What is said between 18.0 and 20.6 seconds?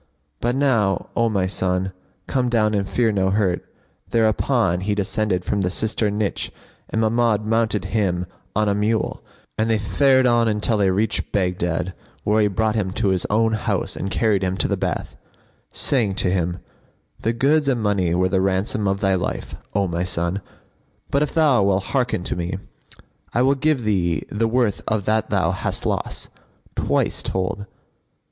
were the ransom of thy life, O my son;